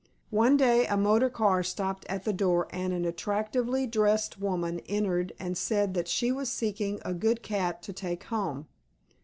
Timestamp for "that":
5.93-6.07